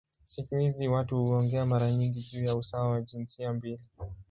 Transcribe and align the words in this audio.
Siku 0.23 0.55
hizi 0.57 0.87
watu 0.87 1.17
huongea 1.25 1.65
mara 1.65 1.91
nyingi 1.91 2.21
juu 2.31 2.45
ya 2.45 2.55
usawa 2.55 2.89
wa 2.89 3.01
jinsia 3.01 3.53
mbili. 3.53 3.81